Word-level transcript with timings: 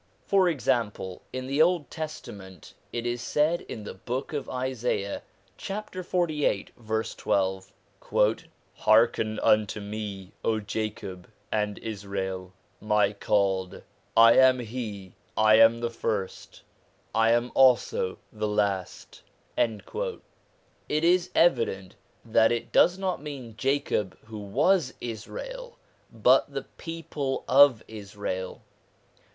For 0.25 0.49
example, 0.49 1.21
in 1.31 1.45
the 1.45 1.61
Old 1.61 1.91
Testament 1.91 2.73
it 2.91 3.05
is 3.05 3.21
said 3.21 3.61
in 3.61 3.83
the 3.83 3.93
Book 3.93 4.33
of 4.33 4.49
Isaiah, 4.49 5.21
chapter 5.57 6.01
48, 6.01 6.71
verse 6.75 7.13
12:' 7.13 7.71
Hearken 8.79 9.39
unto 9.41 9.79
Me, 9.79 10.31
O 10.43 10.59
Jacob 10.59 11.29
and 11.51 11.77
Israel, 11.77 12.51
My 12.79 13.13
called, 13.13 13.83
I 14.17 14.37
am 14.37 14.57
He; 14.57 15.13
I 15.37 15.59
am 15.59 15.81
the 15.81 15.91
first, 15.91 16.63
I 17.13 17.35
also 17.49 18.09
am 18.13 18.17
the 18.33 18.47
last.' 18.47 19.21
It 19.55 19.83
is 21.03 21.29
evident 21.35 21.93
that 22.25 22.51
it 22.51 22.71
does 22.71 22.97
not 22.97 23.21
mean 23.21 23.53
Jacob 23.55 24.17
who 24.25 24.39
was 24.39 24.95
Israel, 24.99 25.77
but 26.11 26.51
the 26.51 26.63
people 26.63 27.43
of 27.47 27.83
Israel. 27.87 28.63